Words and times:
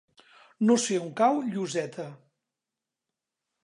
No 0.69 0.77
sé 0.85 0.97
on 1.03 1.13
cau 1.21 1.43
Lloseta. 1.51 2.09